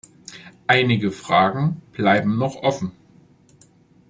Einige 0.65 1.11
Fragen 1.11 1.83
bleiben 1.91 2.35
noch 2.39 2.55
offen. 2.55 2.91